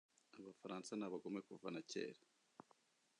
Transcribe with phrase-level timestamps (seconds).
[0.39, 2.19] Abafaransa ni abagome kuva na kera